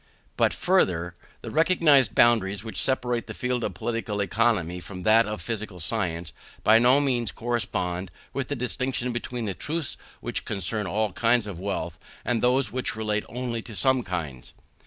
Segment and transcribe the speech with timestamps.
[0.35, 1.13] But, further,
[1.43, 6.33] the recognised boundaries which separate the field of Political Economy from that of physical science,
[6.63, 11.59] by no means correspond with the distinction between the truths which concern all kinds of
[11.59, 14.53] wealth and those which relate only to some kinds.